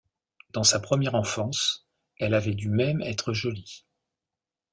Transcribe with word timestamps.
Dans 0.53 0.63
sa 0.63 0.79
première 0.79 1.13
enfance, 1.13 1.87
elle 2.17 2.33
avait 2.33 2.55
dû 2.55 2.69
même 2.69 3.01
être 3.03 3.33
jolie. 3.33 3.85